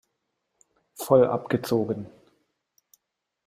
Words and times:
Voll 0.95 1.27
abgezogen! 1.29 2.07